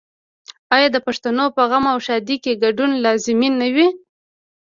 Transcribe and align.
آیا 0.75 0.87
د 0.91 0.97
پښتنو 1.07 1.45
په 1.55 1.63
غم 1.69 1.85
او 1.91 1.97
ښادۍ 2.05 2.37
کې 2.43 2.59
ګډون 2.63 2.91
لازمي 3.03 3.49
نه 3.59 3.67
وي؟ 3.75 3.87